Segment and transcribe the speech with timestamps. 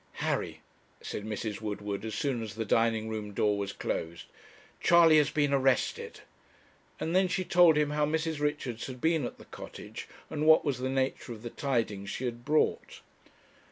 [0.13, 0.61] 'Harry,'
[0.99, 1.61] said Mrs.
[1.61, 4.25] Woodward, as soon as the dining room door was closed,
[4.79, 6.21] 'Charley has been arrested;'
[6.99, 8.39] and then she told him how Mrs.
[8.39, 12.25] Richards had been at the Cottage, and what was the nature of the tidings she
[12.25, 13.01] had brought.